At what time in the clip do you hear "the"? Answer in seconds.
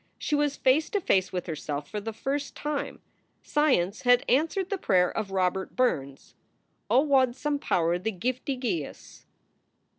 2.01-2.11, 4.71-4.79, 7.99-8.11